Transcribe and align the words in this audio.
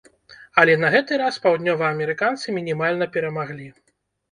Але 0.61 0.73
на 0.83 0.89
гэты 0.95 1.19
раз 1.23 1.37
паўднёваамерыканцы 1.43 2.57
мінімальна 2.59 3.11
перамаглі. 3.19 3.71